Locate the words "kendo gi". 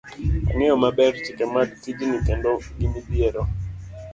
2.27-2.87